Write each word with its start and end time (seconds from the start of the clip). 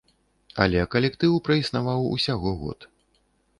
Але 0.63 0.85
калектыў 0.95 1.37
праіснаваў 1.49 2.01
усяго 2.17 2.57
год. 2.65 2.79